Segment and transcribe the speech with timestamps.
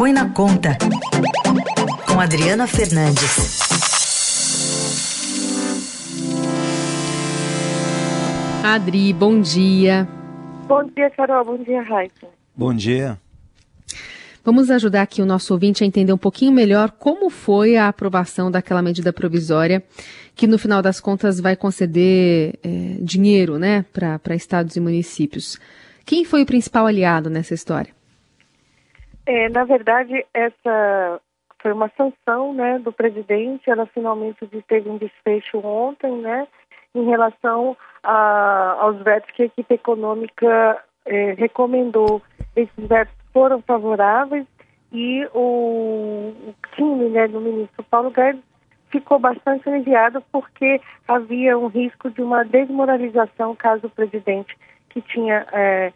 [0.00, 0.78] Põe na Conta,
[2.08, 3.60] com Adriana Fernandes.
[8.64, 10.08] Adri, bom dia.
[10.66, 11.44] Bom dia, Carol.
[11.44, 12.28] Bom dia, Raíssa.
[12.56, 13.18] Bom dia.
[14.42, 18.50] Vamos ajudar aqui o nosso ouvinte a entender um pouquinho melhor como foi a aprovação
[18.50, 19.84] daquela medida provisória
[20.34, 25.60] que, no final das contas, vai conceder é, dinheiro né, para estados e municípios.
[26.06, 27.99] Quem foi o principal aliado nessa história?
[29.32, 31.20] É, na verdade, essa
[31.62, 36.48] foi uma sanção né, do presidente, ela finalmente teve um desfecho ontem, né,
[36.92, 42.20] em relação a, aos vetos que a equipe econômica é, recomendou.
[42.56, 44.44] Esses vetos foram favoráveis
[44.90, 48.42] e o, o time né, do ministro Paulo Guedes
[48.90, 55.46] ficou bastante aliviado porque havia um risco de uma desmoralização caso o presidente que tinha
[55.52, 55.92] é,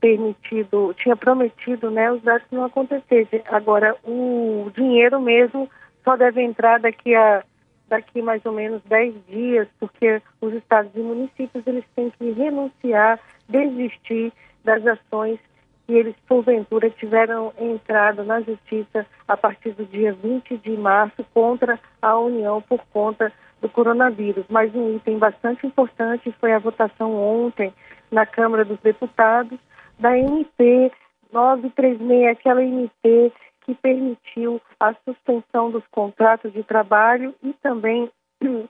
[0.00, 3.42] permitido, tinha prometido, né, os dados não acontecessem.
[3.46, 5.68] Agora, o dinheiro mesmo
[6.04, 7.42] só deve entrar daqui a
[7.88, 13.18] daqui mais ou menos 10 dias, porque os estados e municípios eles têm que renunciar,
[13.48, 14.30] desistir
[14.62, 15.38] das ações
[15.86, 21.80] que eles, porventura, tiveram entrado na justiça a partir do dia 20 de março contra
[22.02, 24.44] a União por conta do coronavírus.
[24.50, 27.72] Mas um item bastante importante foi a votação ontem
[28.10, 29.58] na Câmara dos Deputados
[29.98, 30.92] da MP
[31.32, 33.32] 936, aquela MP
[33.62, 38.10] que permitiu a suspensão dos contratos de trabalho e também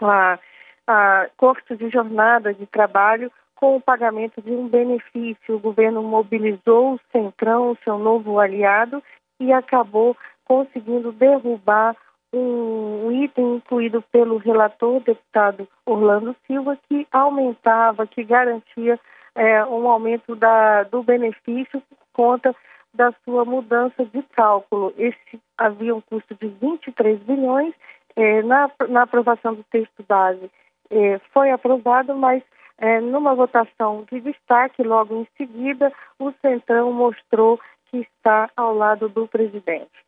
[0.00, 0.38] a,
[0.86, 5.56] a corte de jornada de trabalho com o pagamento de um benefício.
[5.56, 9.02] O governo mobilizou o Centrão, seu novo aliado,
[9.40, 11.96] e acabou conseguindo derrubar
[12.32, 19.00] um, item incluído pelo relator, deputado Orlando Silva, que aumentava, que garantia
[19.36, 22.56] é, um aumento da, do benefício por conta
[22.94, 24.92] da sua mudança de cálculo.
[24.96, 27.74] Esse havia um custo de 23 bilhões
[28.16, 30.50] é, na, na aprovação do texto base.
[30.90, 32.42] É, foi aprovado, mas
[32.78, 39.08] é, numa votação de destaque, logo em seguida, o Centrão mostrou que está ao lado
[39.08, 40.05] do presidente.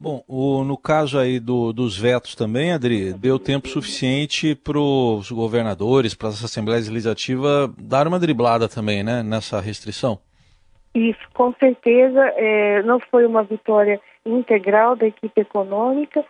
[0.00, 5.30] Bom, o, no caso aí do, dos vetos também, Adri, deu tempo suficiente para os
[5.30, 10.20] governadores, para as assembleias legislativas dar uma driblada também, né, nessa restrição?
[10.94, 16.24] Isso, com certeza, é, não foi uma vitória integral da equipe econômica,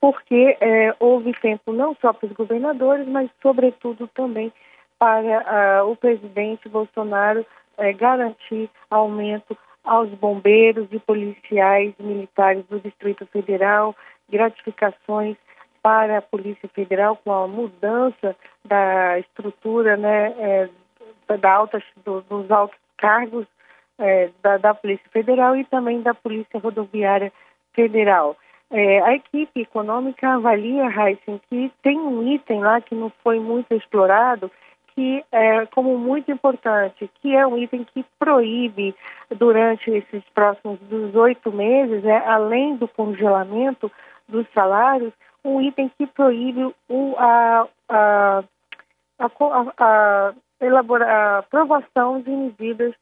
[0.00, 4.52] porque é, houve tempo não só para os governadores, mas sobretudo também
[4.98, 7.44] para uh, o presidente Bolsonaro
[7.76, 13.96] é, garantir aumento aos bombeiros e policiais militares do Distrito Federal,
[14.28, 15.36] gratificações
[15.82, 20.68] para a Polícia Federal com a mudança da estrutura, né, é,
[21.36, 23.46] da alta, do, dos altos cargos
[23.98, 27.32] é, da, da Polícia Federal e também da Polícia Rodoviária
[27.74, 28.36] Federal.
[28.70, 33.74] É, a equipe econômica avalia, Heisen, que tem um item lá que não foi muito
[33.74, 34.50] explorado,
[34.94, 38.94] que é como muito importante, que é um item que proíbe
[39.30, 43.90] durante esses próximos 18 meses, né, além do congelamento
[44.28, 45.12] dos salários,
[45.44, 48.44] um item que proíbe o, a, a,
[49.18, 49.28] a,
[49.78, 52.94] a, elaborar, a aprovação de medidas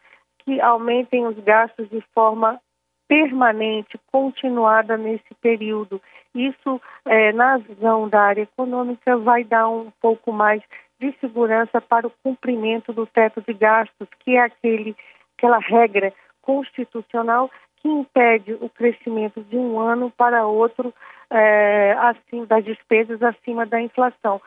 [0.44, 2.60] que aumentem os gastos de forma
[3.06, 6.00] permanente, continuada nesse período.
[6.32, 10.62] Isso, é, na visão da área econômica, vai dar um pouco mais
[11.00, 14.94] de segurança para o cumprimento do teto de gastos, que é aquele,
[15.36, 16.12] aquela regra
[16.42, 20.92] constitucional que impede o crescimento de um ano para outro
[21.30, 24.40] é, assim, das despesas acima da inflação.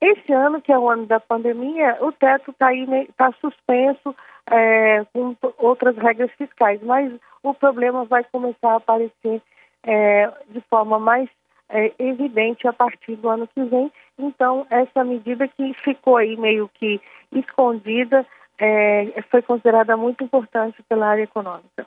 [0.00, 2.68] Esse ano, que é o ano da pandemia, o teto está
[3.16, 4.14] tá suspenso
[4.50, 7.12] é, com outras regras fiscais, mas
[7.42, 9.42] o problema vai começar a aparecer
[9.84, 11.28] é, de forma mais
[11.70, 13.90] é, evidente a partir do ano que vem.
[14.18, 17.00] Então, essa medida que ficou aí meio que
[17.32, 18.26] escondida
[18.58, 21.86] é, foi considerada muito importante pela área econômica.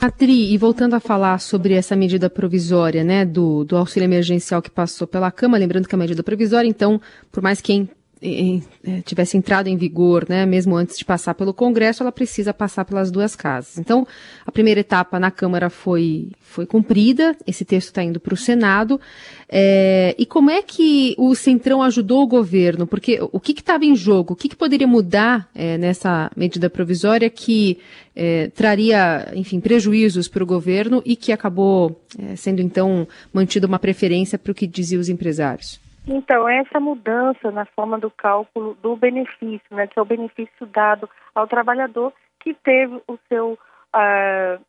[0.00, 4.68] Atri, e voltando a falar sobre essa medida provisória, né, do, do auxílio emergencial que
[4.68, 7.00] passou pela Câmara, lembrando que a medida provisória, então,
[7.30, 7.88] por mais que
[8.22, 12.84] é, tivesse entrado em vigor, né, mesmo antes de passar pelo Congresso, ela precisa passar
[12.84, 13.78] pelas duas casas.
[13.78, 14.06] Então,
[14.46, 19.00] a primeira etapa na Câmara foi, foi cumprida, esse texto está indo para o Senado.
[19.48, 22.86] É, e como é que o Centrão ajudou o governo?
[22.86, 24.34] Porque o que estava em jogo?
[24.34, 27.78] O que, que poderia mudar é, nessa medida provisória que
[28.14, 33.78] é, traria, enfim, prejuízos para o governo e que acabou é, sendo, então, mantida uma
[33.78, 35.80] preferência para o que diziam os empresários?
[36.06, 41.08] Então, essa mudança na forma do cálculo do benefício, né, que é o benefício dado
[41.34, 44.64] ao trabalhador que teve o seu uh,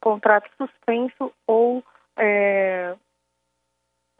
[0.00, 1.82] contrato suspenso ou
[2.16, 2.96] é,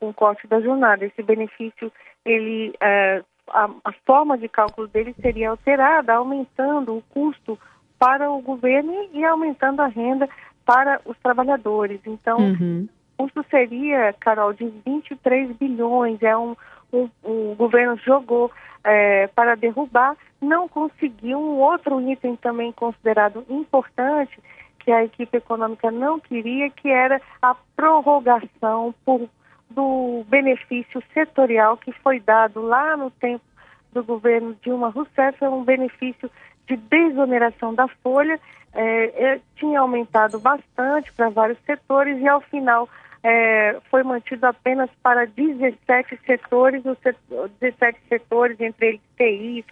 [0.01, 1.05] um corte da jornada.
[1.05, 1.93] Esse benefício,
[2.25, 7.59] ele, é, a, a, forma de cálculo dele seria alterada, aumentando o custo
[7.99, 10.29] para o governo e aumentando a renda
[10.65, 12.01] para os trabalhadores.
[12.07, 12.89] Então, uhum.
[13.19, 16.23] Custo seria, Carol, de 23 bilhões.
[16.23, 16.57] É um,
[16.93, 18.51] um, um o governo jogou
[18.85, 24.41] é, para derrubar, não conseguiu um outro item também considerado importante,
[24.79, 29.29] que a equipe econômica não queria, que era a prorrogação por,
[29.69, 33.45] do benefício setorial que foi dado lá no tempo
[33.93, 36.31] do governo Dilma Rousseff, é um benefício
[36.67, 38.39] de desoneração da folha,
[38.73, 42.89] é, é, tinha aumentado bastante para vários setores e ao final
[43.29, 49.67] é, foi mantido apenas para 17 setores, setor, 17 setores, entre eles TIs,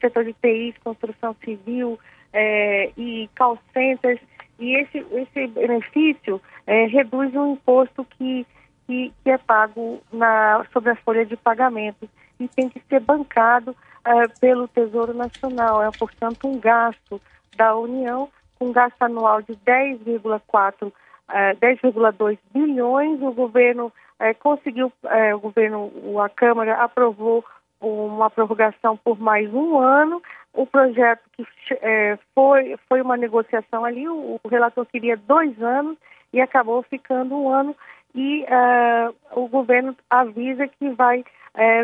[0.00, 1.98] setor de TIs, construção civil,
[2.32, 4.20] é, e call centers,
[4.60, 8.46] e esse, esse benefício é, reduz o imposto que,
[8.86, 12.08] que, que, é pago na, sobre a folha de pagamento
[12.38, 13.74] e tem que ser bancado
[14.04, 15.82] é, pelo Tesouro Nacional.
[15.82, 17.20] É, portanto, um gasto
[17.56, 18.28] da União,
[18.60, 20.92] um gasto anual de 10,4
[21.28, 23.20] 10,2 é, bilhões.
[23.20, 25.90] O governo é, conseguiu, é, o governo,
[26.20, 27.44] a Câmara aprovou
[27.80, 30.22] uma prorrogação por mais um ano.
[30.52, 31.46] O projeto que
[31.80, 35.96] é, foi, foi uma negociação ali, o, o, relator queria dois anos
[36.32, 37.76] e acabou ficando um ano
[38.14, 41.24] e uh, o governo avisa que vai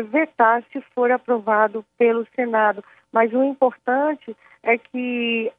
[0.09, 2.83] vetar se for aprovado pelo Senado.
[3.11, 5.51] Mas o importante é que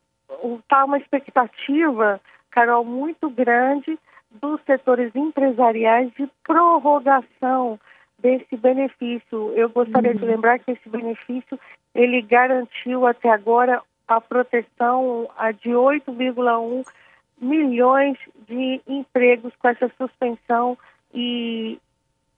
[0.58, 2.20] está uma expectativa,
[2.56, 3.98] Carol, muito grande
[4.40, 7.78] dos setores empresariais de prorrogação
[8.18, 9.52] desse benefício.
[9.54, 10.16] Eu gostaria uhum.
[10.16, 11.60] de lembrar que esse benefício
[11.94, 15.28] ele garantiu até agora a proteção
[15.62, 16.86] de 8,1
[17.38, 18.16] milhões
[18.48, 20.78] de empregos com essa suspensão
[21.12, 21.78] e,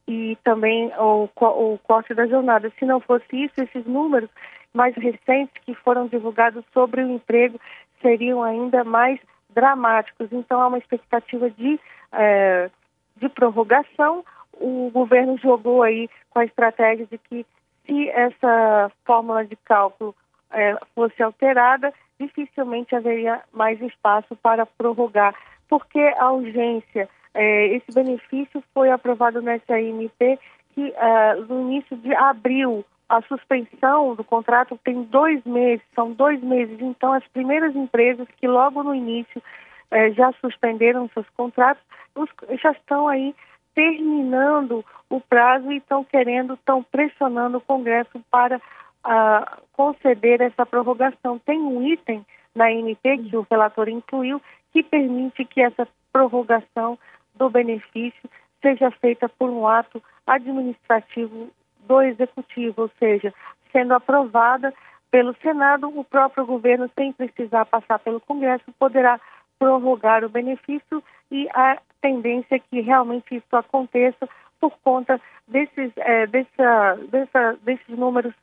[0.09, 2.73] e também o, o corte da jornada.
[2.76, 4.31] Se não fosse isso, esses números
[4.75, 7.61] mais recentes que foram divulgados sobre o emprego
[8.03, 9.20] seriam ainda mais
[9.50, 10.29] dramáticos.
[10.33, 11.79] Então, há uma expectativa de,
[12.12, 12.71] é,
[13.17, 14.25] de prorrogação
[14.61, 17.47] o governo jogou aí com a estratégia de que
[17.87, 20.15] se essa fórmula de cálculo
[20.50, 25.35] é, fosse alterada, dificilmente haveria mais espaço para prorrogar,
[25.69, 30.39] porque a urgência, é, esse benefício foi aprovado nessa IMP
[30.75, 36.43] que é, no início de abril a suspensão do contrato tem dois meses, são dois
[36.43, 36.78] meses.
[36.81, 39.43] Então, as primeiras empresas que logo no início
[39.90, 41.82] é, já suspenderam seus contratos,
[42.14, 42.28] os,
[42.60, 43.34] já estão aí
[43.75, 51.38] terminando o prazo e estão querendo, estão pressionando o Congresso para uh, conceder essa prorrogação.
[51.38, 56.99] Tem um item na NP que o relator incluiu que permite que essa prorrogação
[57.37, 58.28] do benefício
[58.60, 61.49] seja feita por um ato administrativo
[61.88, 63.32] do Executivo, ou seja,
[63.73, 64.73] sendo aprovada
[65.11, 69.19] pelo Senado, o próprio governo, sem precisar passar pelo Congresso, poderá
[69.58, 74.29] prorrogar o benefício e a tendência é que realmente isso aconteça
[74.61, 78.34] por conta desses, é, dessa, dessa, desses números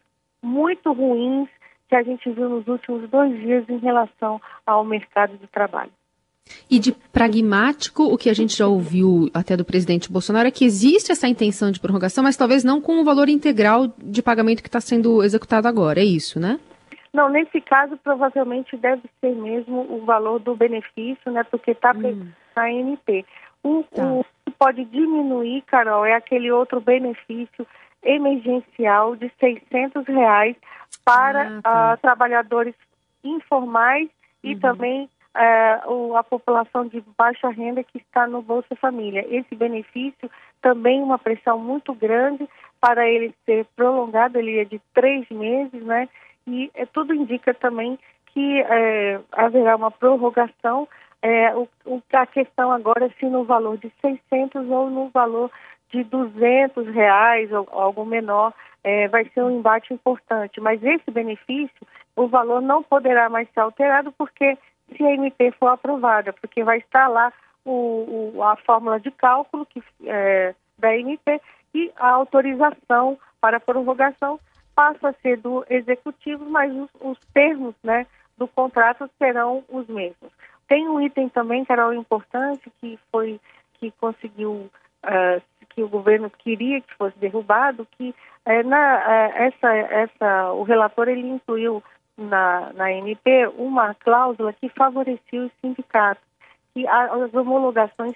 [0.41, 1.49] muito ruins
[1.87, 5.91] que a gente viu nos últimos dois dias em relação ao mercado de trabalho.
[6.69, 10.65] E de pragmático, o que a gente já ouviu até do presidente Bolsonaro é que
[10.65, 14.69] existe essa intenção de prorrogação, mas talvez não com o valor integral de pagamento que
[14.69, 15.99] está sendo executado agora.
[15.99, 16.59] É isso, né?
[17.13, 21.43] Não, nesse caso, provavelmente deve ser mesmo o valor do benefício, né?
[21.43, 22.27] Porque está hum.
[22.55, 23.25] na NP.
[23.63, 24.03] O, tá.
[24.03, 27.65] o que pode diminuir, Carol, é aquele outro benefício
[28.03, 30.55] emergencial de 600 reais
[31.03, 31.93] para ah, tá.
[31.93, 32.75] uh, trabalhadores
[33.23, 34.09] informais
[34.43, 34.59] e uhum.
[34.59, 35.09] também
[35.87, 39.25] o, a população de baixa renda que está no Bolsa Família.
[39.29, 40.29] Esse benefício
[40.61, 42.47] também uma pressão muito grande
[42.79, 46.07] para ele ser prolongado, ele é de três meses, né?
[46.47, 50.87] E é, tudo indica também que é, haverá uma prorrogação
[51.25, 55.49] é, o, o, a questão agora é se no valor de 600 ou no valor
[55.89, 60.61] de 200 reais ou algo menor é, vai ser um embate importante.
[60.61, 64.55] Mas esse benefício, o valor não poderá mais ser alterado porque
[64.95, 67.31] se a MP for aprovada, porque vai estar lá
[67.63, 71.41] o, o, a fórmula de cálculo que, é, da MP
[71.73, 74.39] e a autorização para prorrogação
[74.75, 78.05] passa a ser do executivo, mas os, os termos né,
[78.37, 80.31] do contrato serão os mesmos.
[80.67, 83.39] Tem um item também, Carol, importante, que foi
[83.75, 84.69] que conseguiu,
[85.03, 90.63] uh, que o governo queria que fosse derrubado, que uh, na, uh, essa, essa, o
[90.63, 91.83] relator ele incluiu
[92.17, 96.23] na, na NP uma cláusula que favorecia os sindicatos,
[96.73, 98.15] que as homologações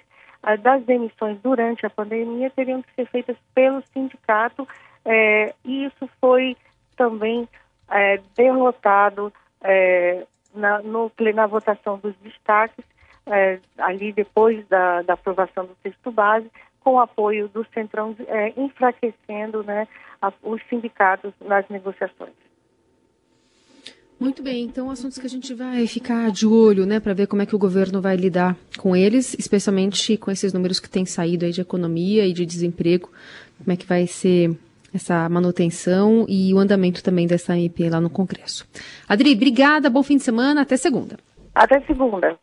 [0.62, 4.66] das demissões durante a pandemia teriam que ser feitas pelo sindicato
[5.04, 6.56] é, e isso foi
[6.96, 7.48] também
[7.90, 12.84] é, derrotado é, na, no, na votação dos destaques,
[13.26, 19.62] é, ali depois da, da, aprovação do texto base, com apoio do Centrão, é, enfraquecendo
[19.62, 19.86] né,
[20.20, 22.34] a, os sindicatos nas negociações.
[24.20, 27.40] Muito bem, então assuntos que a gente vai ficar de olho, né, para ver como
[27.40, 31.46] é que o governo vai lidar com eles, especialmente com esses números que têm saído
[31.46, 33.08] aí de economia e de desemprego,
[33.58, 34.54] como é que vai ser
[34.92, 38.68] essa manutenção e o andamento também dessa MP lá no Congresso.
[39.08, 41.16] Adri, obrigada, bom fim de semana, até segunda.
[41.54, 42.38] Até segunda.